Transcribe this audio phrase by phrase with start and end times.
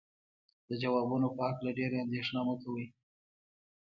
[0.67, 2.85] د ځوابونو په هکله ډېره اندېښنه مه کوئ.